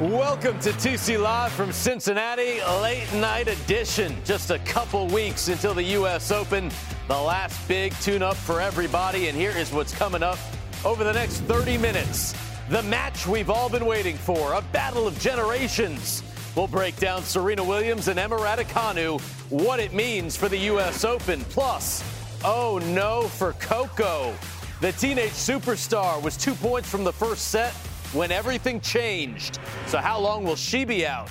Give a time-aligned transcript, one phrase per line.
[0.00, 4.16] Welcome to TC Live from Cincinnati, late night edition.
[4.24, 6.32] Just a couple weeks until the U.S.
[6.32, 6.70] Open,
[7.08, 9.28] the last big tune up for everybody.
[9.28, 10.38] And here is what's coming up
[10.82, 12.34] over the next 30 minutes.
[12.70, 16.22] The match we've all been waiting for, a battle of generations.
[16.56, 19.20] We'll break down Serena Williams and Emma Raducanu,
[19.50, 21.04] what it means for the U.S.
[21.04, 21.42] Open.
[21.50, 22.02] Plus,
[22.46, 24.34] oh no for Coco.
[24.80, 27.74] The teenage superstar was two points from the first set
[28.12, 29.58] when everything changed.
[29.86, 31.30] So, how long will she be out?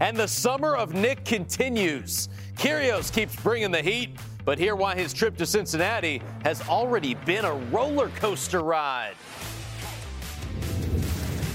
[0.00, 2.28] And the summer of Nick continues.
[2.56, 7.44] Kyrgios keeps bringing the heat, but hear why his trip to Cincinnati has already been
[7.44, 9.14] a roller coaster ride.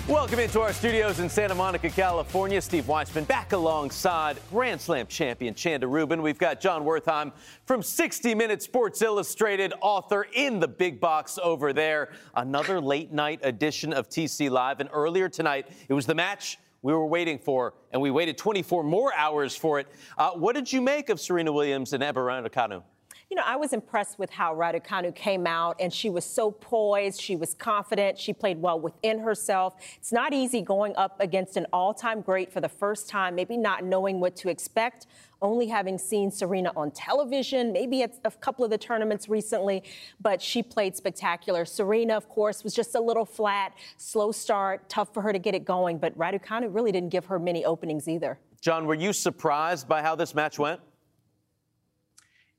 [0.08, 2.62] Welcome into our studios in Santa Monica, California.
[2.62, 6.22] Steve Weissman back alongside Grand Slam champion Chanda Rubin.
[6.22, 7.32] We've got John Wertheim
[7.66, 12.12] from 60 Minutes Sports Illustrated, author in the big box over there.
[12.36, 14.80] Another late night edition of TC Live.
[14.80, 18.84] And earlier tonight, it was the match we were waiting for, and we waited 24
[18.84, 19.88] more hours for it.
[20.20, 22.84] Uh, what did you make of Serena Williams and Emma Raducanu?
[23.30, 27.20] You know, I was impressed with how Raducanu came out, and she was so poised.
[27.20, 28.20] She was confident.
[28.20, 29.76] She played well within herself.
[29.98, 33.84] It's not easy going up against an all-time great for the first time, maybe not
[33.84, 35.08] knowing what to expect,
[35.42, 39.84] only having seen Serena on television, maybe at a couple of the tournaments recently,
[40.22, 41.66] but she played spectacular.
[41.66, 45.56] Serena, of course, was just a little flat, slow start, tough for her to get
[45.56, 48.40] it going, but Raducanu really didn't give her many openings either.
[48.62, 50.80] John, were you surprised by how this match went?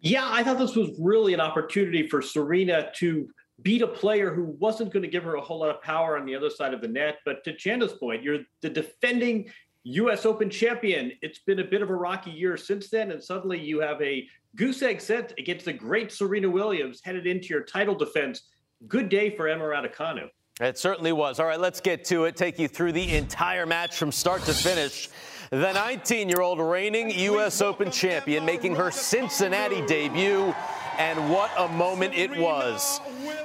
[0.01, 3.29] Yeah, I thought this was really an opportunity for Serena to
[3.63, 6.27] beat a player who wasn't going to give her a whole lot of power on
[6.27, 7.19] the other side of the net.
[7.25, 9.51] But to Chanda's point, you're the defending
[9.85, 10.27] U.S.
[10.27, 11.13] Open champion.
[11.23, 14.29] It's been a bit of a rocky year since then, and suddenly you have a
[14.55, 18.43] goose egg set against the great Serena Williams headed into your title defense.
[18.89, 20.29] Good day for Emma Raducanu.
[20.61, 21.39] It certainly was.
[21.39, 22.35] All right, let's get to it.
[22.35, 25.09] Take you through the entire match from start to finish.
[25.51, 27.61] The 19 year old reigning U.S.
[27.61, 30.53] Open champion making her Cincinnati debut.
[30.99, 33.01] And what a moment it was.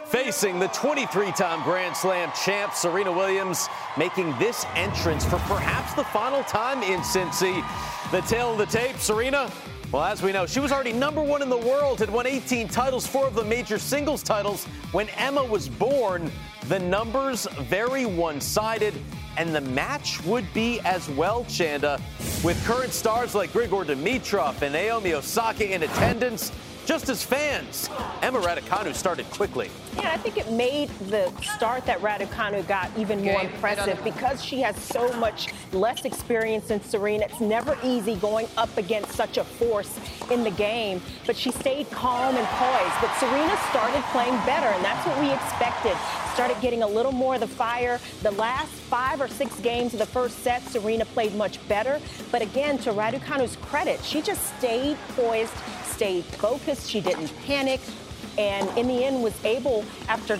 [0.05, 3.67] Facing the 23 time Grand Slam champ Serena Williams,
[3.97, 7.63] making this entrance for perhaps the final time in Cincy.
[8.11, 9.51] The tale of the tape, Serena
[9.91, 12.69] well, as we know, she was already number one in the world, had won 18
[12.69, 14.63] titles, four of the major singles titles
[14.93, 16.31] when Emma was born.
[16.69, 18.93] The numbers very one sided,
[19.37, 21.99] and the match would be as well, Chanda,
[22.43, 26.51] with current stars like Grigor Dimitrov and Naomi Osaka in attendance.
[26.83, 27.89] Just as fans,
[28.23, 29.69] Emma Raducanu started quickly.
[29.95, 34.61] Yeah, I think it made the start that Raducanu got even more impressive because she
[34.61, 37.25] has so much less experience than Serena.
[37.25, 39.99] It's never easy going up against such a force
[40.31, 42.95] in the game, but she stayed calm and poised.
[42.99, 45.95] But Serena started playing better, and that's what we expected.
[46.41, 47.99] Started getting a little more of the fire.
[48.23, 51.99] The last five or six games of the first set, Serena played much better.
[52.31, 55.53] But again, to Raducanu's credit, she just stayed poised
[55.85, 56.89] stayed focused.
[56.89, 57.79] She didn't panic.
[58.39, 60.39] And in the end, was able, after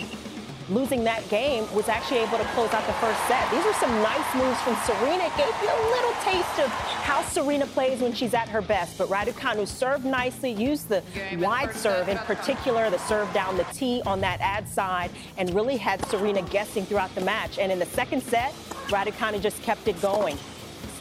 [0.68, 3.50] losing that game, was actually able to close out the first set.
[3.50, 5.24] These are some nice moves from Serena.
[5.24, 6.68] It gave you a little taste of
[7.02, 8.98] how Serena plays when she's at her best.
[8.98, 11.02] But Raducanu served nicely, used the
[11.38, 15.76] wide serve, in particular, the serve down the tee on that ad side, and really
[15.76, 17.58] had Serena guessing throughout the match.
[17.58, 18.52] And in the second set,
[18.88, 20.38] Raducanu just kept it going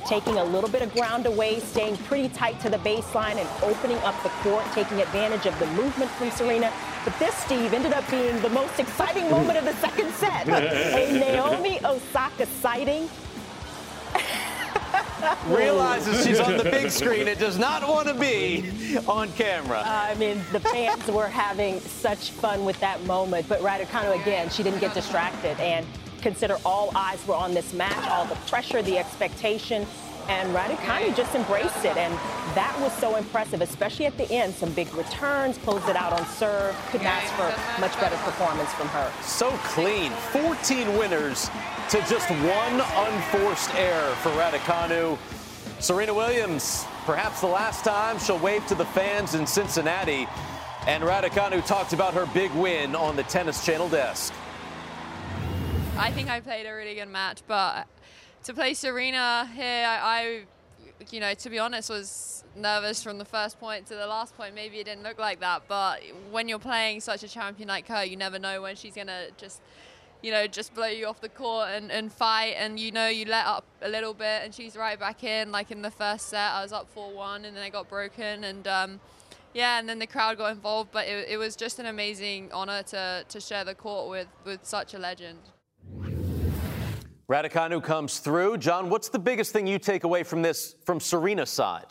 [0.06, 3.98] taking a little bit of ground away, staying pretty tight to the baseline and opening
[4.00, 6.72] up the court, taking advantage of the movement from Serena.
[7.04, 10.48] But this, Steve, ended up being the most exciting moment of the second set.
[10.48, 13.10] a Naomi Osaka sighting.
[15.48, 19.82] Realizes she's on the big screen and does not want to be on camera.
[19.86, 23.48] I mean, the fans were having such fun with that moment.
[23.50, 25.60] But Raducanu, again, she didn't get distracted.
[25.60, 25.86] And
[26.22, 29.88] consider all eyes were on this match, all the pressure, the expectation.
[30.28, 32.14] And Raducanu just embraced it, and
[32.56, 34.54] that was so impressive, especially at the end.
[34.54, 36.76] Some big returns, closed it out on serve.
[36.92, 39.12] Couldn't ask for much better performance from her.
[39.22, 40.12] So clean.
[40.32, 41.50] 14 winners
[41.90, 45.18] to just one unforced error for Raducanu.
[45.80, 50.28] Serena Williams, perhaps the last time she'll wave to the fans in Cincinnati.
[50.88, 54.34] And Raducanu talked about her big win on the Tennis Channel desk.
[55.98, 57.88] I think I played a really good match, but
[58.44, 60.44] to play Serena here, I, I
[61.10, 64.54] you know, to be honest, was nervous from the first point to the last point.
[64.54, 68.04] Maybe it didn't look like that, but when you're playing such a champion like her,
[68.04, 69.62] you never know when she's gonna just,
[70.22, 72.56] you know, just blow you off the court and, and fight.
[72.58, 75.52] And you know, you let up a little bit, and she's right back in.
[75.52, 78.68] Like in the first set, I was up 4-1, and then I got broken, and
[78.68, 79.00] um,
[79.54, 80.92] yeah, and then the crowd got involved.
[80.92, 84.66] But it, it was just an amazing honor to to share the court with with
[84.66, 85.40] such a legend.
[87.32, 88.58] Raducanu comes through.
[88.58, 91.86] John, what's the biggest thing you take away from this from Serena's side?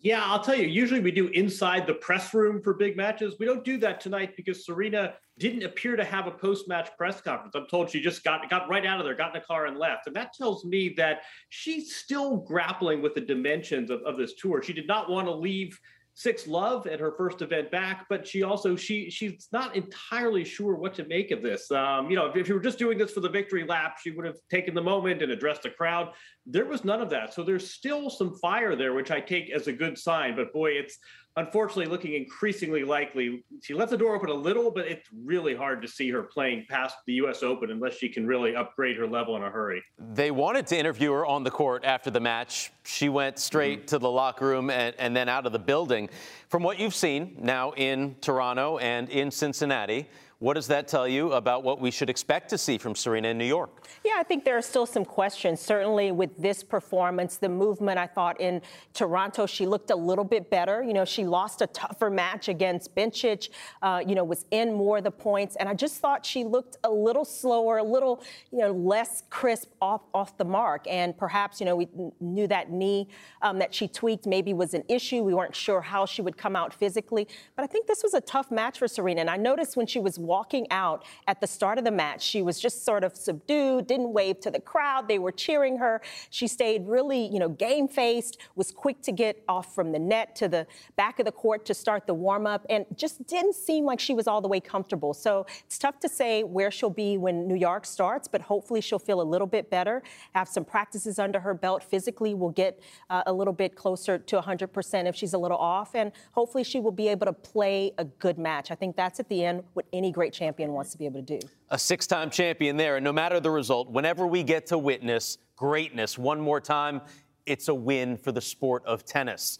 [0.00, 0.66] Yeah, I'll tell you.
[0.66, 3.36] Usually we do inside the press room for big matches.
[3.40, 7.54] We don't do that tonight because Serena didn't appear to have a post-match press conference.
[7.54, 9.78] I'm told she just got got right out of there, got in a car and
[9.78, 10.06] left.
[10.06, 14.62] And that tells me that she's still grappling with the dimensions of, of this tour.
[14.62, 15.80] She did not want to leave
[16.18, 20.74] six love at her first event back, but she also she she's not entirely sure
[20.74, 21.70] what to make of this.
[21.70, 24.10] Um, you know, if, if you were just doing this for the victory lap, she
[24.10, 26.12] would have taken the moment and addressed the crowd.
[26.44, 29.68] There was none of that, so there's still some fire there, which I take as
[29.68, 30.34] a good sign.
[30.34, 30.98] But boy, it's
[31.38, 33.44] unfortunately looking increasingly likely.
[33.62, 36.66] She left the door open a little, but it's really hard to see her playing
[36.68, 37.42] past the U.S.
[37.42, 39.82] Open unless she can really upgrade her level in a hurry.
[39.98, 42.72] They wanted to interview her on the court after the match.
[42.84, 43.86] She went straight mm-hmm.
[43.86, 46.10] to the locker room and, and then out of the building.
[46.48, 50.08] From what you've seen now in Toronto and in Cincinnati,
[50.40, 53.38] what does that tell you about what we should expect to see from Serena in
[53.38, 53.88] New York?
[54.04, 55.60] Yeah, I think there are still some questions.
[55.60, 58.62] Certainly with this performance, the movement, I thought in
[58.94, 60.84] Toronto, she looked a little bit better.
[60.84, 63.48] You know, she lost a tougher match against Bencic,
[63.82, 65.56] uh, you know, was in more of the points.
[65.56, 68.22] And I just thought she looked a little slower, a little,
[68.52, 70.86] you know, less crisp off, off the mark.
[70.88, 71.88] And perhaps, you know, we
[72.20, 73.08] knew that knee
[73.42, 75.24] um, that she tweaked maybe was an issue.
[75.24, 77.28] We weren't sure how she would come out physically.
[77.56, 79.20] But I think this was a tough match for Serena.
[79.20, 82.22] And I noticed when she was walking out at the start of the match.
[82.22, 85.08] She was just sort of subdued, didn't wave to the crowd.
[85.08, 86.00] They were cheering her.
[86.30, 90.36] She stayed really, you know, game faced, was quick to get off from the net
[90.36, 93.84] to the back of the court to start the warm up, and just didn't seem
[93.84, 95.14] like she was all the way comfortable.
[95.14, 98.98] So it's tough to say where she'll be when New York starts, but hopefully she'll
[98.98, 100.02] feel a little bit better,
[100.34, 101.82] have some practices under her belt.
[101.82, 102.80] Physically, will get
[103.10, 106.80] uh, a little bit closer to 100% if she's a little off, and hopefully she
[106.80, 108.70] will be able to play a good match.
[108.70, 111.38] I think that's at the end what any great champion wants to be able to
[111.38, 111.46] do.
[111.70, 112.96] A six time champion there.
[112.96, 117.00] And no matter the result, whenever we get to witness greatness one more time,
[117.44, 119.58] it's a win for the sport of tennis.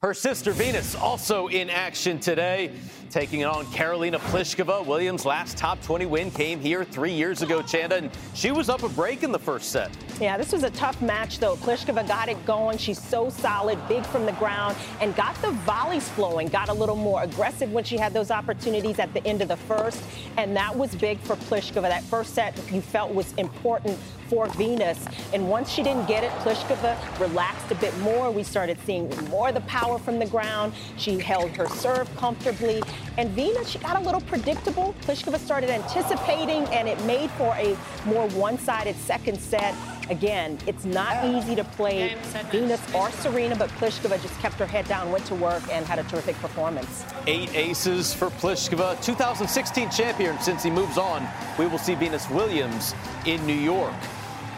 [0.00, 2.70] Her sister Venus also in action today,
[3.10, 4.86] taking on Karolina Pliskova.
[4.86, 8.84] Williams' last top 20 win came here three years ago, Chanda, and she was up
[8.84, 9.90] a break in the first set.
[10.20, 11.56] Yeah, this was a tough match, though.
[11.56, 12.78] Pliskova got it going.
[12.78, 16.94] She's so solid, big from the ground, and got the volleys flowing, got a little
[16.94, 20.00] more aggressive when she had those opportunities at the end of the first,
[20.36, 21.82] and that was big for Pliskova.
[21.82, 23.98] That first set you felt was important
[24.28, 24.98] for Venus.
[25.32, 28.30] And once she didn't get it, Pliskova relaxed a bit more.
[28.30, 30.72] We started seeing more of the power from the ground.
[30.96, 32.82] She held her serve comfortably.
[33.16, 34.94] And Venus, she got a little predictable.
[35.02, 37.76] Pliskova started anticipating, and it made for a
[38.06, 39.74] more one-sided second set.
[40.10, 42.16] Again, it's not easy to play
[42.50, 45.98] Venus or Serena, but Pliskova just kept her head down, went to work, and had
[45.98, 47.04] a terrific performance.
[47.26, 50.36] Eight aces for Pliskova, 2016 champion.
[50.36, 51.28] Cincy moves on,
[51.58, 52.94] we will see Venus Williams
[53.26, 53.94] in New York.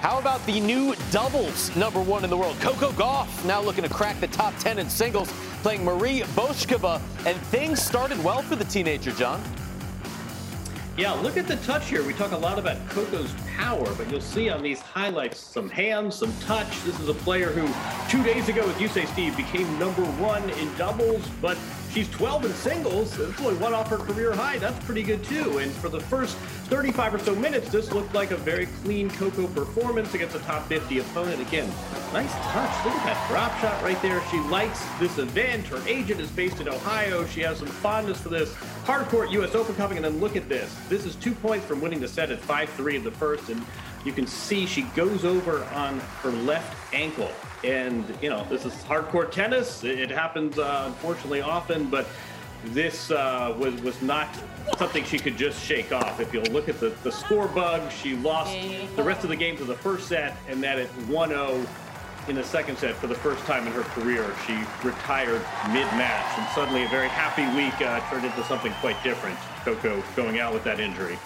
[0.00, 2.58] How about the new doubles number one in the world?
[2.58, 5.30] Coco Gauff now looking to crack the top 10 in singles,
[5.62, 9.42] playing Marie Bouzkova, and things started well for the teenager, John.
[10.96, 12.02] Yeah, look at the touch here.
[12.02, 13.30] We talk a lot about Coco's
[13.60, 16.82] power, but you'll see on these highlights some hands, some touch.
[16.84, 17.68] This is a player who
[18.08, 21.58] two days ago, with you say, Steve, became number one in doubles, but
[21.92, 23.18] She's 12 in singles.
[23.18, 24.58] It's only one off her career high.
[24.58, 25.58] That's pretty good too.
[25.58, 26.36] And for the first
[26.68, 30.66] 35 or so minutes, this looked like a very clean Coco performance against a top
[30.68, 31.40] 50 opponent.
[31.42, 31.68] Again,
[32.12, 32.84] nice touch.
[32.84, 34.20] Look at that drop shot right there.
[34.30, 35.66] She likes this event.
[35.66, 37.24] Her agent is based in Ohio.
[37.26, 38.52] She has some fondness for this
[38.84, 39.54] hardcourt U.S.
[39.54, 39.98] Open coming.
[39.98, 40.76] And then look at this.
[40.88, 43.48] This is two points from winning the set at 5-3 in the first.
[43.48, 43.64] And
[44.04, 47.30] you can see she goes over on her left ankle.
[47.62, 49.84] And, you know, this is hardcore tennis.
[49.84, 52.06] It happens, uh, unfortunately, often, but
[52.66, 54.28] this uh, was, was not
[54.78, 56.20] something she could just shake off.
[56.20, 58.54] If you'll look at the, the score bug, she lost
[58.96, 61.66] the rest of the game to the first set, and that at 1 0
[62.28, 64.34] in the second set for the first time in her career.
[64.46, 64.54] She
[64.86, 69.38] retired mid match, and suddenly a very happy week uh, turned into something quite different.
[69.64, 71.18] Coco going out with that injury.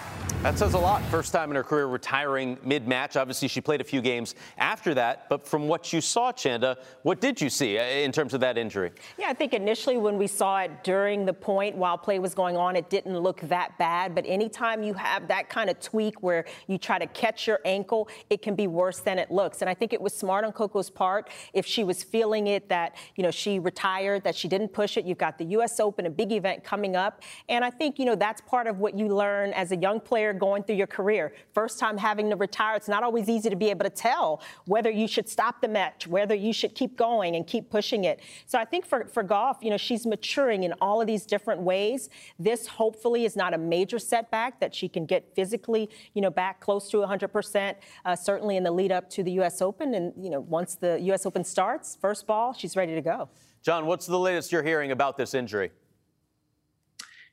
[0.45, 1.01] That says a lot.
[1.05, 3.15] First time in her career retiring mid match.
[3.15, 5.27] Obviously, she played a few games after that.
[5.27, 8.55] But from what you saw, Chanda, what did you see uh, in terms of that
[8.55, 8.91] injury?
[9.17, 12.57] Yeah, I think initially when we saw it during the point while play was going
[12.57, 14.13] on, it didn't look that bad.
[14.13, 18.07] But anytime you have that kind of tweak where you try to catch your ankle,
[18.29, 19.61] it can be worse than it looks.
[19.61, 22.97] And I think it was smart on Coco's part if she was feeling it that,
[23.15, 25.05] you know, she retired, that she didn't push it.
[25.05, 25.79] You've got the U.S.
[25.79, 27.23] Open, a big event coming up.
[27.49, 30.33] And I think, you know, that's part of what you learn as a young player
[30.33, 31.31] going through your career.
[31.53, 34.89] First time having to retire, it's not always easy to be able to tell whether
[34.89, 38.21] you should stop the match, whether you should keep going and keep pushing it.
[38.47, 41.61] So I think for, for Gauff, you know, she's maturing in all of these different
[41.61, 42.09] ways.
[42.39, 46.59] This hopefully is not a major setback that she can get physically, you know, back
[46.59, 49.61] close to 100%, uh, certainly in the lead up to the U.S.
[49.61, 49.93] Open.
[49.93, 51.27] And, you know, once the U.S.
[51.27, 53.29] Open starts, first ball, she's ready to go.
[53.61, 55.69] John, what's the latest you're hearing about this injury?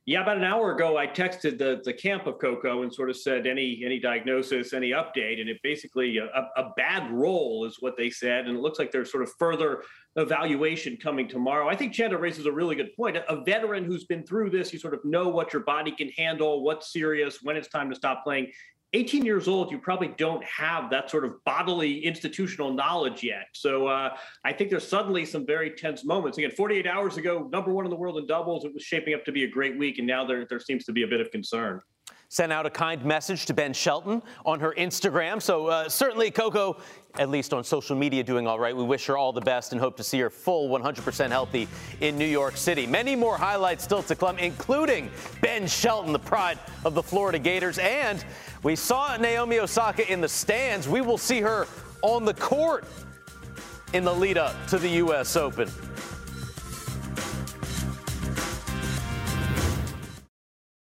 [0.05, 3.17] Yeah, about an hour ago, I texted the the camp of Coco and sort of
[3.17, 7.77] said any any diagnosis, any update, and it basically uh, a, a bad roll is
[7.79, 9.85] what they said, and it looks like there's sort of further
[10.17, 11.69] evaluation coming tomorrow.
[11.69, 13.17] I think Chanda raises a really good point.
[13.17, 16.65] A veteran who's been through this, you sort of know what your body can handle,
[16.65, 18.51] what's serious, when it's time to stop playing.
[18.95, 23.47] 18 years old, you probably don't have that sort of bodily institutional knowledge yet.
[23.55, 26.37] So uh, I think there's suddenly some very tense moments.
[26.37, 29.25] Again, 48 hours ago, number one in the world in doubles, it was shaping up
[29.25, 31.31] to be a great week, and now there, there seems to be a bit of
[31.31, 31.81] concern
[32.33, 35.43] sent out a kind message to Ben Shelton on her Instagram.
[35.43, 36.79] So uh, certainly, Coco,
[37.17, 38.75] at least on social media, doing all right.
[38.75, 41.69] We wish her all the best and hope to see her full 100% healthy
[42.01, 42.87] in New York City.
[42.87, 45.11] Many more highlights still to come, including
[45.43, 47.77] Ben Shelton, the pride of the Florida Gators.
[47.77, 48.25] And
[48.63, 50.89] we saw Naomi Osaka in the stands.
[50.89, 51.67] We will see her
[52.01, 52.87] on the court
[53.93, 55.37] in the lead up to the U.S.
[55.37, 55.69] Open.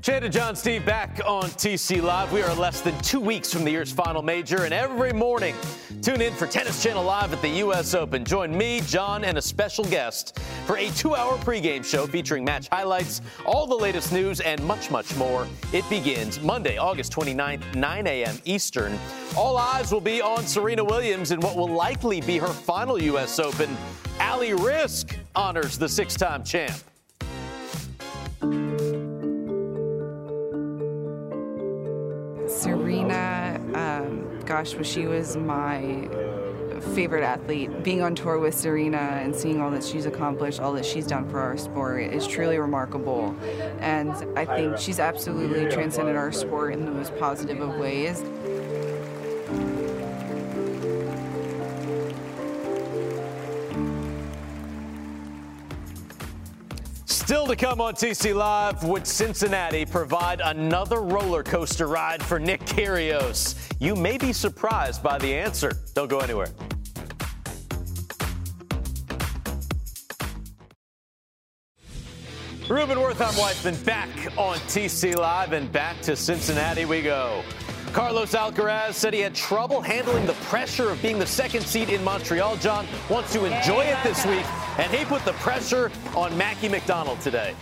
[0.00, 2.32] Chanda John Steve back on TC Live.
[2.32, 5.56] We are less than two weeks from the year's final major, and every morning,
[6.02, 7.94] tune in for Tennis Channel Live at the U.S.
[7.94, 8.24] Open.
[8.24, 12.68] Join me, John, and a special guest for a two hour pregame show featuring match
[12.68, 15.48] highlights, all the latest news, and much, much more.
[15.72, 18.38] It begins Monday, August 29th, 9 a.m.
[18.44, 18.96] Eastern.
[19.36, 23.40] All eyes will be on Serena Williams in what will likely be her final U.S.
[23.40, 23.76] Open.
[24.20, 26.76] Ali Riske honors the six time champ.
[34.48, 36.08] Gosh, she was my
[36.94, 37.82] favorite athlete.
[37.82, 41.28] Being on tour with Serena and seeing all that she's accomplished, all that she's done
[41.28, 43.36] for our sport is truly remarkable.
[43.80, 48.22] And I think she's absolutely transcended our sport in the most positive of ways.
[57.28, 62.62] Still to come on TC Live, would Cincinnati provide another roller coaster ride for Nick
[62.62, 63.54] Kyrgios?
[63.78, 65.72] You may be surprised by the answer.
[65.92, 66.48] Don't go anywhere.
[72.66, 74.08] Rubin Wertheim Weissman back
[74.38, 77.42] on TC Live and back to Cincinnati we go.
[77.92, 82.02] Carlos Alcaraz said he had trouble handling the pressure of being the second seed in
[82.04, 82.56] Montreal.
[82.56, 84.44] John wants to enjoy it this week,
[84.78, 87.54] and he put the pressure on Mackie McDonald today.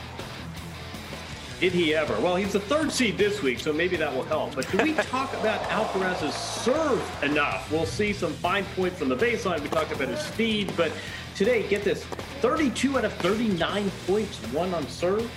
[1.60, 2.18] Did he ever?
[2.20, 4.54] Well, he's the third seed this week, so maybe that will help.
[4.54, 7.70] But do we talk about Alcaraz's serve enough?
[7.72, 9.60] We'll see some fine points from the baseline.
[9.60, 10.92] We talked about his speed, but
[11.34, 12.04] today, get this
[12.42, 15.30] 32 out of 39 points won on serve.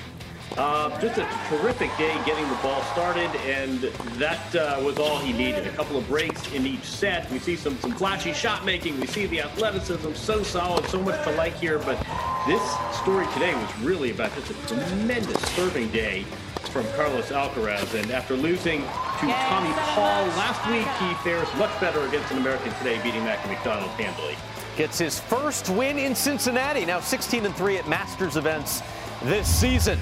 [0.60, 3.80] Uh, just a terrific day getting the ball started, and
[4.20, 5.66] that uh, was all he needed.
[5.66, 7.32] A couple of breaks in each set.
[7.32, 9.00] We see some some flashy shot making.
[9.00, 11.80] We see the athleticism, so solid, so much to like here.
[11.80, 11.98] But
[12.46, 12.62] this
[13.02, 16.24] story today was really about just a tremendous serving day
[16.74, 17.98] from Carlos Alcaraz.
[17.98, 22.74] And after losing to Tommy Paul last week, he fares much better against an American
[22.80, 24.36] today, beating Mackie McDonald handily.
[24.76, 26.84] Gets his first win in Cincinnati.
[26.84, 28.82] Now 16 and 3 at Masters events
[29.24, 29.98] this season.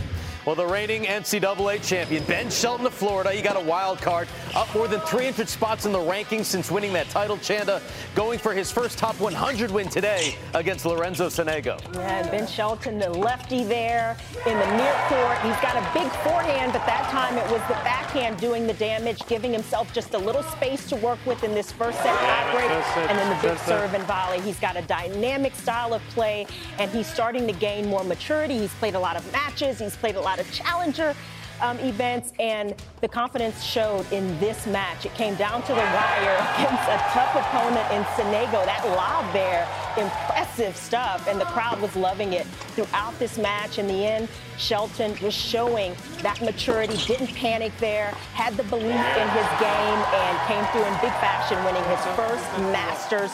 [0.47, 4.73] Well, the reigning NCAA champion, Ben Shelton of Florida, he got a wild card, up
[4.73, 7.37] more than 300 spots in the rankings since winning that title.
[7.39, 7.81] Chanda
[8.15, 11.77] going for his first top 100 win today against Lorenzo Sonego.
[11.93, 15.37] Yeah, Ben Shelton, the lefty there in the near court.
[15.39, 19.19] He's got a big forehand, but that time it was the backhand doing the damage,
[19.27, 23.19] giving himself just a little space to work with in this first set tiebreak, and
[23.19, 24.39] then the big serve and volley.
[24.39, 26.47] He's got a dynamic style of play,
[26.79, 28.57] and he's starting to gain more maturity.
[28.57, 29.79] He's played a lot of matches.
[29.79, 31.15] He's played a lot of challenger
[31.61, 35.05] um, events, and the confidence showed in this match.
[35.05, 38.63] It came down to the wire against a tough opponent in Sonego.
[38.65, 39.67] That lob there,
[39.97, 43.79] impressive stuff, and the crowd was loving it throughout this match.
[43.79, 49.27] In the end, Shelton was showing that maturity, didn't panic there, had the belief in
[49.29, 53.31] his game, and came through in big fashion, winning his first Masters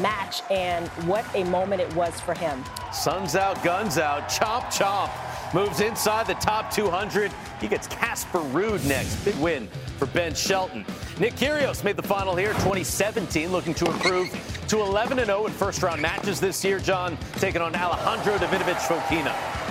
[0.00, 2.64] match, and what a moment it was for him.
[2.92, 5.10] Sun's out, guns out, chop, chomp.
[5.54, 7.30] Moves inside the top 200.
[7.60, 9.14] He gets Casper Ruud next.
[9.24, 9.68] Big win
[9.98, 10.84] for Ben Shelton.
[11.20, 14.28] Nick Kyrgios made the final here 2017, looking to improve
[14.66, 16.80] to 11 0 in first round matches this year.
[16.80, 19.63] John taking on Alejandro Davidovich Fokina.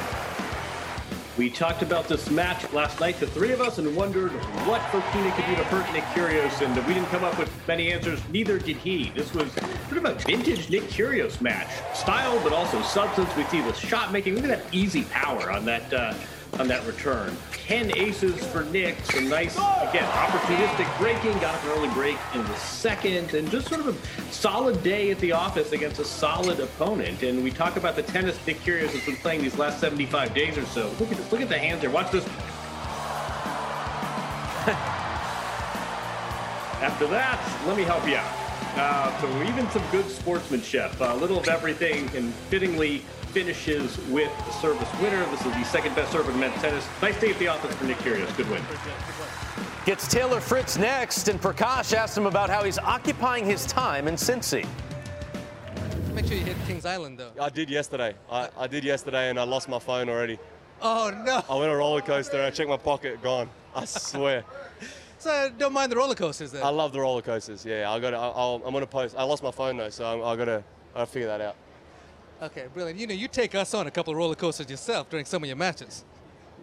[1.36, 4.32] We talked about this match last night, the three of us, and wondered
[4.68, 7.92] what Fokina could do to hurt Nick Kyrgios, and we didn't come up with many
[7.92, 8.22] answers.
[8.30, 9.10] Neither did he.
[9.16, 13.36] This was sort of a vintage Nick Kyrgios match, style but also substance.
[13.36, 14.36] We see the shot making.
[14.36, 16.14] Look at that easy power on that uh,
[16.60, 17.36] on that return.
[17.68, 18.98] 10 aces for Nick.
[19.06, 21.32] Some nice, again, opportunistic breaking.
[21.40, 23.34] Got an early break in the second.
[23.34, 27.24] And just sort of a solid day at the office against a solid opponent.
[27.24, 30.58] And we talk about the tennis Nick Kyrgios has been playing these last 75 days
[30.58, 30.90] or so.
[31.00, 31.32] Look at, this.
[31.32, 31.90] look at the hands there.
[31.90, 32.26] Watch this.
[36.84, 38.30] After that, let me help you out.
[38.76, 44.52] Uh, so even some good sportsmanship, a little of everything, and fittingly finishes with the
[44.52, 45.26] service winner.
[45.32, 46.88] This is the second best serve in men's tennis.
[47.02, 48.36] Nice day at the office for Nick Kyrgios.
[48.38, 48.62] Good win.
[49.86, 54.14] Gets Taylor Fritz next, and Prakash asked him about how he's occupying his time in
[54.16, 54.68] Cincy.
[56.14, 57.32] Make sure you hit Kings Island, though.
[57.42, 58.14] I did yesterday.
[58.32, 60.38] I, I did yesterday, and I lost my phone already.
[60.80, 61.44] Oh no!
[61.50, 63.50] I went on a roller coaster, and I checked my pocket, gone.
[63.76, 64.44] I swear.
[65.18, 66.62] so don't mind the roller coasters, then.
[66.62, 67.66] I love the roller coasters.
[67.66, 68.12] Yeah, I got.
[68.12, 69.16] to I'm gonna post.
[69.18, 70.64] I lost my phone though, so I'm, I gotta.
[70.94, 71.56] I gotta figure that out.
[72.44, 73.00] Okay, brilliant.
[73.00, 75.48] You know, you take us on a couple of roller coasters yourself during some of
[75.48, 76.04] your matches.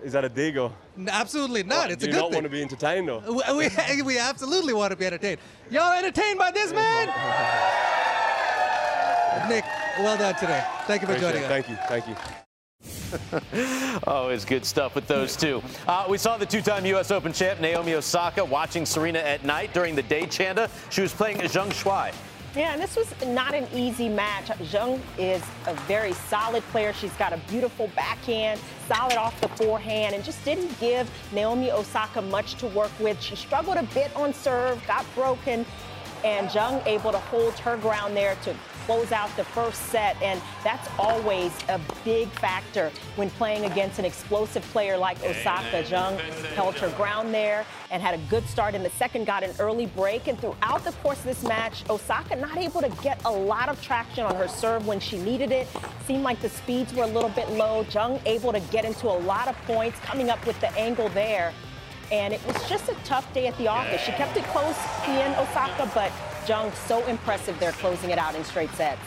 [0.04, 0.70] Is that a dig or?
[0.94, 1.84] No, absolutely not.
[1.84, 3.22] What, it's a good Do you not want to be entertained or?
[3.26, 3.70] We, we,
[4.04, 5.38] we absolutely want to be entertained.
[5.70, 7.06] Y'all entertained by this man?
[9.48, 9.64] Nick,
[9.98, 10.62] well done today.
[10.86, 11.50] Thank you for Appreciate joining it.
[11.50, 11.64] us.
[11.66, 11.78] Thank you.
[11.88, 14.00] Thank you.
[14.06, 15.62] oh, it's good stuff with those two.
[15.88, 17.10] Uh, we saw the two-time U.S.
[17.10, 20.26] Open champ Naomi Osaka watching Serena at night during the day.
[20.26, 22.12] Chanda, she was playing Zheng Shuai.
[22.56, 24.46] Yeah, and this was not an easy match.
[24.46, 26.92] Zheng is a very solid player.
[26.92, 32.20] She's got a beautiful backhand, solid off the forehand, and just didn't give Naomi Osaka
[32.20, 33.20] much to work with.
[33.22, 35.64] She struggled a bit on serve, got broken,
[36.24, 38.54] and Zheng able to hold her ground there to
[38.90, 40.20] close out the first set.
[40.20, 45.84] And that's always a big factor when playing against an explosive player like Osaka.
[45.84, 46.18] Zheng
[46.56, 49.86] held her ground there and had a good start in the second, got an early
[49.86, 50.26] break.
[50.26, 53.80] And throughout the course of this match, Osaka not able to get a lot of
[53.80, 55.68] traction on her serve when she needed it.
[56.08, 57.84] Seemed like the speeds were a little bit low.
[57.84, 61.52] Zheng able to get into a lot of points, coming up with the angle there.
[62.10, 64.00] And it was just a tough day at the office.
[64.00, 64.76] She kept it close,
[65.06, 66.10] in Osaka, but
[66.46, 69.00] Zheng so impressive there closing it out in straight sets.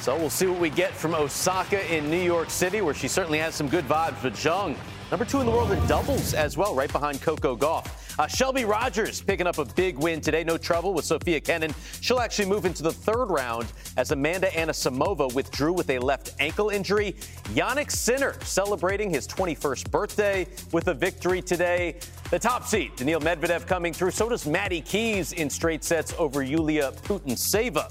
[0.00, 3.38] So we'll see what we get from Osaka in New York City, where she certainly
[3.38, 4.20] has some good vibes.
[4.22, 4.76] But Zheng,
[5.10, 8.01] number two in the world in doubles as well, right behind Coco Gauff.
[8.18, 10.44] Uh, Shelby Rogers picking up a big win today.
[10.44, 11.74] No trouble with Sofia Kenin.
[12.00, 16.68] She'll actually move into the third round as Amanda Anisimova withdrew with a left ankle
[16.68, 17.14] injury.
[17.54, 21.96] Jannik Sinner celebrating his 21st birthday with a victory today.
[22.30, 24.10] The top seed, Daniil Medvedev coming through.
[24.10, 27.90] So does Maddie Keys in straight sets over Yulia Putintseva.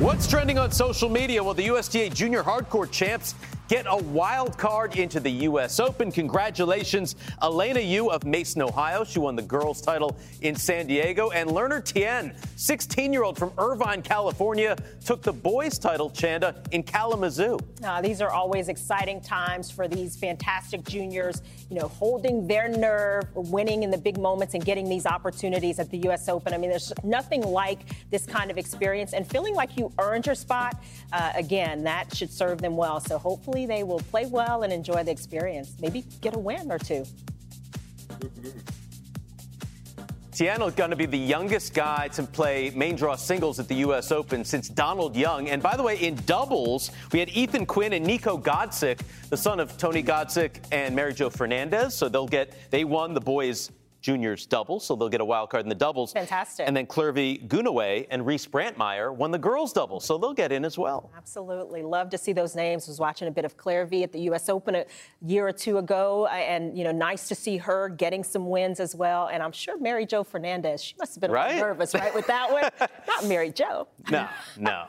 [0.00, 1.42] What's trending on social media?
[1.42, 3.34] Well, the USTA Junior Hard Court champs
[3.68, 5.80] get a wild card into the U.S.
[5.80, 6.12] Open.
[6.12, 9.04] Congratulations, Elena Yu of Mason, Ohio.
[9.04, 11.30] She won the girls' title in San Diego.
[11.30, 16.82] And Lerner Tien, 16 year old from Irvine, California, took the boys' title, Chanda, in
[16.82, 17.58] Kalamazoo.
[17.82, 23.24] Uh, these are always exciting times for these fantastic juniors, you know, holding their nerve,
[23.34, 26.28] winning in the big moments, and getting these opportunities at the U.S.
[26.28, 26.52] Open.
[26.52, 30.34] I mean, there's nothing like this kind of experience and feeling like you earned your
[30.34, 30.82] spot.
[31.12, 33.00] Uh, again, that should serve them well.
[33.00, 35.74] So hopefully, they will play well and enjoy the experience.
[35.80, 37.06] Maybe get a win or two.
[40.32, 43.76] Tiano is going to be the youngest guy to play main draw singles at the
[43.76, 44.10] U.S.
[44.10, 45.48] Open since Donald Young.
[45.48, 48.98] And by the way, in doubles, we had Ethan Quinn and Nico Godsick,
[49.30, 51.94] the son of Tony Godsick and Mary Jo Fernandez.
[51.94, 53.70] So they'll get, they won the boys
[54.04, 56.12] juniors doubles, so they'll get a wild card in the doubles.
[56.12, 56.68] Fantastic.
[56.68, 60.62] And then Clervie Ngounoue and Reese Brantmeier won the girls double, so they'll get in
[60.62, 61.10] as well.
[61.16, 61.82] Absolutely.
[61.82, 62.86] Love to see those names.
[62.86, 64.50] Was watching a bit of Clervie at the U.S.
[64.50, 64.84] Open a
[65.22, 68.78] year or two ago, uh, and, you know, nice to see her getting some wins
[68.78, 69.30] as well.
[69.32, 71.56] And I'm sure Mary Jo Fernandez, she must have been right?
[71.56, 72.64] nervous, right, with that one?
[73.08, 73.88] Not Mary Jo.
[74.10, 74.84] No, no.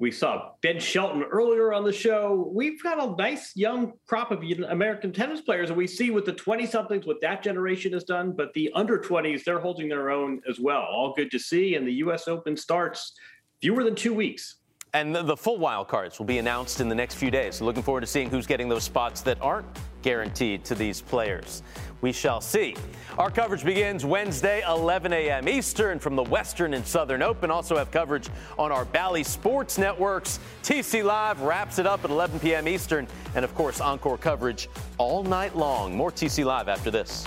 [0.00, 2.50] We saw Ben Shelton earlier on the show.
[2.54, 6.32] We've got a nice young crop of American tennis players, and we see with the
[6.32, 10.40] 20 somethings what that generation has done, but the under 20s, they're holding their own
[10.48, 10.82] as well.
[10.82, 11.74] All good to see.
[11.74, 12.28] And the U.S.
[12.28, 13.12] Open starts
[13.60, 14.56] fewer than two weeks.
[14.94, 17.60] And the, full wild cards will be announced in the next few days.
[17.60, 19.66] Looking forward to seeing who's getting those spots that aren't
[20.00, 21.62] guaranteed to these players.
[22.00, 22.76] We shall see.
[23.18, 25.48] Our coverage begins Wednesday, 11 a.m.
[25.48, 27.50] Eastern from the Western and Southern Open.
[27.50, 30.38] Also have coverage on our Bally Sports networks.
[30.62, 32.68] TC Live wraps it up at 11 p.m.
[32.68, 33.08] Eastern.
[33.34, 35.96] And of course, encore coverage all night long.
[35.96, 37.26] More TC Live after this.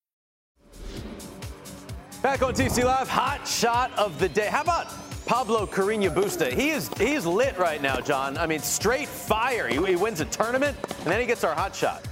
[2.21, 4.45] Back on TC Live, hot shot of the day.
[4.45, 4.93] How about
[5.25, 6.53] Pablo Carreño Busta?
[6.53, 8.37] He is he is lit right now, John.
[8.37, 9.67] I mean, straight fire.
[9.67, 12.07] He, he wins a tournament, and then he gets our hot shot.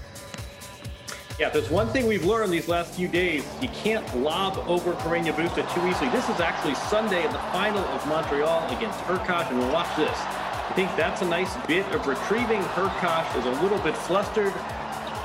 [1.37, 3.45] Yeah, there's one thing we've learned these last few days.
[3.61, 6.09] You can't lob over Carreño Busta too easily.
[6.09, 10.17] This is actually Sunday in the final of Montreal against Hurkacz, and we'll watch this.
[10.17, 12.61] I think that's a nice bit of retrieving.
[12.73, 14.53] Hurkacz is a little bit flustered.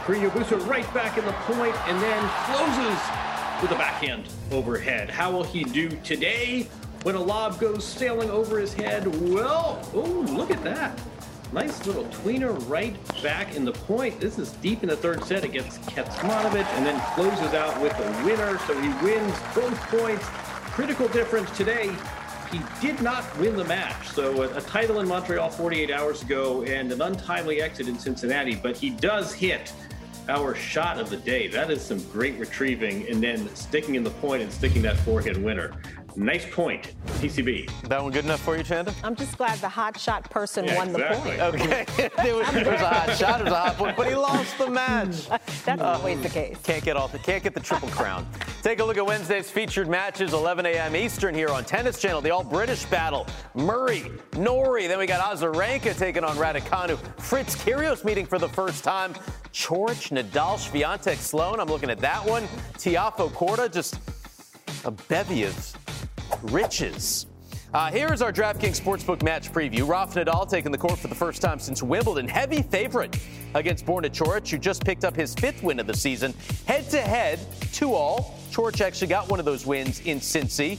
[0.04, 3.23] Carreño Busta right back in the point, and then closes
[3.64, 5.08] with a backhand overhead.
[5.08, 6.68] How will he do today
[7.02, 9.06] when a lob goes sailing over his head?
[9.32, 11.00] Well, oh, look at that.
[11.50, 14.20] Nice little tweener right back in the point.
[14.20, 18.04] This is deep in the third set against Kecmanovic and then closes out with the
[18.26, 18.58] winner.
[18.66, 20.26] So he wins both points.
[20.74, 21.90] Critical difference today.
[22.52, 24.08] He did not win the match.
[24.10, 28.56] So a, a title in Montreal 48 hours ago and an untimely exit in Cincinnati,
[28.56, 29.72] but he does hit
[30.28, 31.48] our shot of the day.
[31.48, 35.42] That is some great retrieving and then sticking in the point and sticking that forehand
[35.44, 35.72] winner.
[36.16, 37.68] Nice point, TCB.
[37.88, 38.94] That one good enough for you, Chanda?
[39.02, 41.36] I'm just glad the hot shot person Yeah, won exactly.
[41.36, 41.86] the point.
[41.94, 42.08] Okay.
[42.22, 44.56] there, was, there was a hot shot, it was a hot point, but he lost
[44.56, 45.28] the match.
[45.64, 46.56] That's always the case.
[46.62, 48.26] Can't get off the can't get the triple crown.
[48.62, 50.94] Take a look at Wednesday's featured matches, 11 a.m.
[50.94, 52.20] Eastern here on Tennis Channel.
[52.20, 54.86] The All British battle: Murray, Norrie.
[54.86, 56.96] Then we got Azarenka taking on Raducanu.
[57.20, 59.14] Fritz Kyrgios meeting for the first time.
[59.52, 61.58] Coric, Nadal, Swiatek, Sloane.
[61.58, 62.44] I'm looking at that one.
[62.74, 63.98] Tiafoe Korda, just
[64.84, 65.76] a bevy of
[66.42, 67.26] riches.
[67.74, 69.88] Uh, here is our DraftKings Sportsbook match preview.
[69.88, 72.28] Rafa Nadal taking the court for the first time since Wimbledon.
[72.28, 73.18] Heavy favorite
[73.54, 76.32] against Borna Coric, who just picked up his fifth win of the season.
[76.66, 77.40] Head to head,
[77.72, 78.38] two all.
[78.52, 80.78] Coric actually got one of those wins in Cincy.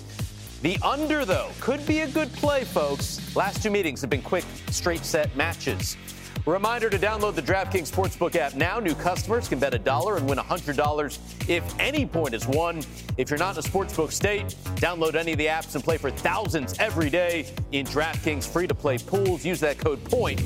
[0.62, 3.36] The under, though, could be a good play, folks.
[3.36, 5.98] Last two meetings have been quick, straight set matches.
[6.46, 8.80] Reminder to download the DraftKings Sportsbook app now.
[8.80, 12.84] New customers can bet a dollar and win $100 if any point is won.
[13.18, 16.12] If you're not in a sportsbook state, download any of the apps and play for
[16.12, 19.44] thousands every day in DraftKings free to play pools.
[19.44, 20.40] Use that code POINT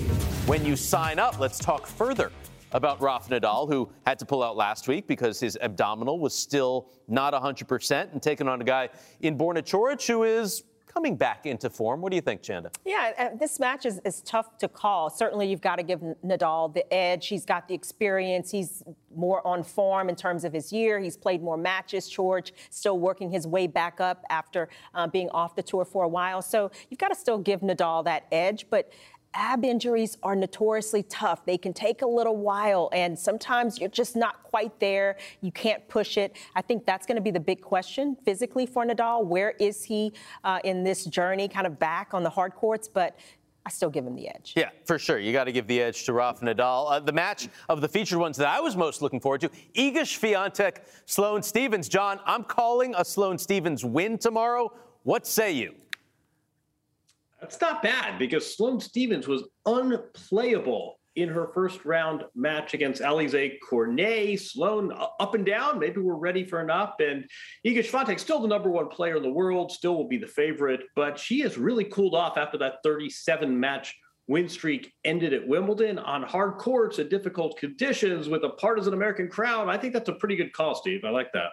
[0.47, 1.37] when you sign up.
[1.37, 2.31] Let's talk further
[2.71, 6.87] about Rafa Nadal, who had to pull out last week because his abdominal was still
[7.09, 8.87] not 100%, and taking on a guy
[9.19, 10.63] in Borna Coric who is
[10.99, 12.01] coming back into form.
[12.01, 12.71] What do you think, Chanda?
[12.85, 15.09] Yeah, uh, this match is, is tough to call.
[15.09, 17.27] Certainly, you've got to give Nadal the edge.
[17.27, 18.51] He's got the experience.
[18.51, 18.83] He's
[19.15, 20.99] more on form in terms of his year.
[20.99, 22.09] He's played more matches.
[22.09, 26.09] George still working his way back up after uh, being off the tour for a
[26.09, 26.41] while.
[26.41, 28.65] So you've got to still give Nadal that edge.
[28.69, 28.91] But
[29.33, 31.45] ab injuries are notoriously tough.
[31.45, 35.17] They can take a little while, and sometimes you're just not quite there.
[35.41, 36.35] You can't push it.
[36.55, 39.25] I think that's going to be the big question physically for Nadal.
[39.25, 40.13] Where is he
[40.43, 42.87] uh, in this journey, kind of back on the hard courts?
[42.87, 43.17] But
[43.65, 44.53] I still give him the edge.
[44.55, 45.19] Yeah, for sure.
[45.19, 46.91] You got to give the edge to Rafa Nadal.
[46.91, 50.01] Uh, the match of the featured ones that I was most looking forward to: Iga
[50.01, 51.87] Swiatek, Sloane Stevens.
[51.87, 54.73] John, I'm calling a Sloane Stevens win tomorrow.
[55.03, 55.75] What say you?
[57.41, 63.53] That's not bad because Sloane Stevens was unplayable in her first round match against Alize
[63.67, 64.39] Cornet.
[64.39, 65.79] Sloane up and down.
[65.79, 66.97] Maybe we're ready for an up.
[66.99, 67.25] And
[67.65, 70.81] Iga Swiatek, still the number one player in the world, still will be the favorite,
[70.95, 73.95] but she has really cooled off after that 37 match
[74.27, 79.27] win streak ended at Wimbledon on hard courts and difficult conditions with a partisan American
[79.27, 79.67] crowd.
[79.67, 81.03] I think that's a pretty good call, Steve.
[81.03, 81.49] I like that.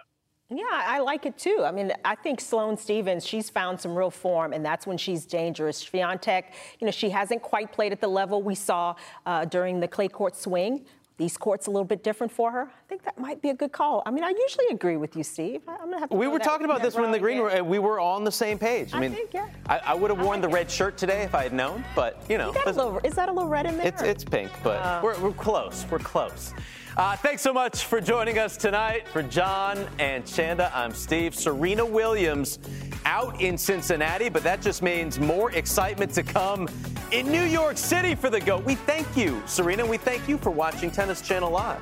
[0.49, 1.63] Yeah, I like it too.
[1.65, 5.25] I mean, I think Sloane Stevens, she's found some real form, and that's when she's
[5.25, 5.83] dangerous.
[5.83, 6.43] Swiatek,
[6.79, 10.07] you know, she hasn't quite played at the level we saw uh, during the clay
[10.07, 10.85] court swing.
[11.17, 12.61] These courts a little bit different for her.
[12.65, 14.03] I think that might be a good call.
[14.05, 15.63] I mean, I usually agree with you, Steve.
[15.67, 16.15] I'm gonna have to.
[16.15, 17.67] We were talking about this one in the green room.
[17.67, 18.93] We were on the same page.
[18.93, 19.49] I, I mean, think, yeah.
[19.65, 22.23] I, I would have worn like the red shirt today if I had known, but
[22.29, 23.87] you know, you little, is that a little red in there?
[23.87, 25.87] It's it's pink, but uh, we're, we're close.
[25.89, 26.53] We're close.
[26.97, 29.07] Uh, thanks so much for joining us tonight.
[29.09, 31.35] For John and Chanda, I'm Steve.
[31.35, 32.57] Serena Williams
[33.05, 36.67] out in Cincinnati, but that just means more excitement to come
[37.11, 38.65] in New York City for the GOAT.
[38.65, 39.85] We thank you, Serena.
[39.85, 41.79] We thank you for watching Tennis Channel Live.